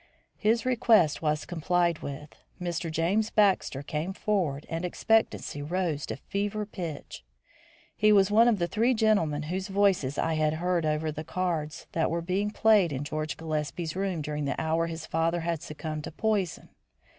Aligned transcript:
His 0.39 0.65
request 0.65 1.21
being 1.21 1.35
complied 1.45 1.99
with, 1.99 2.33
Mr. 2.59 2.89
James 2.91 3.29
Baxter 3.29 3.83
came 3.83 4.13
forward, 4.13 4.65
and 4.67 4.83
expectancy 4.83 5.61
rose 5.61 6.07
to 6.07 6.15
fever 6.15 6.65
point. 6.65 7.21
He 7.95 8.11
was 8.11 8.31
one 8.31 8.47
of 8.47 8.57
the 8.57 8.65
three 8.65 8.95
gentlemen 8.95 9.43
whose 9.43 9.67
voices 9.67 10.17
I 10.17 10.33
had 10.33 10.55
heard 10.55 10.87
over 10.87 11.11
the 11.11 11.23
cards 11.23 11.85
that 11.91 12.09
were 12.09 12.23
being 12.23 12.49
played 12.49 12.91
in 12.91 13.03
George 13.03 13.37
Gillespie's 13.37 13.95
room 13.95 14.23
during 14.23 14.45
the 14.45 14.59
hour 14.59 14.87
his 14.87 15.05
father 15.05 15.41
had 15.41 15.61
succumbed 15.61 16.05
to 16.05 16.11
poison. 16.11 16.69